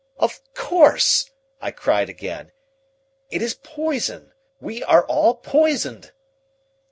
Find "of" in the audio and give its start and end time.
0.17-0.41